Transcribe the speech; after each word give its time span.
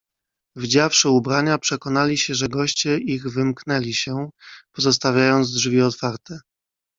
"Wdziawszy 0.55 1.09
ubrania, 1.09 1.57
przekonali 1.57 2.17
się, 2.17 2.35
że 2.35 2.49
goście 2.49 2.97
ich 2.97 3.27
wymknęli 3.29 3.93
się, 3.93 4.29
pozostawiając 4.71 5.51
drzwi 5.53 5.81
otwarte." 5.81 6.39